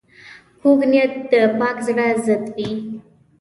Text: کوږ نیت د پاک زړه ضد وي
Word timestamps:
کوږ 0.61 0.79
نیت 0.91 1.13
د 1.31 1.33
پاک 1.59 1.77
زړه 1.87 2.07
ضد 2.25 2.43
وي 2.55 2.71